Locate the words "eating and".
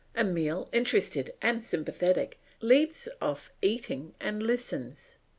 3.61-4.41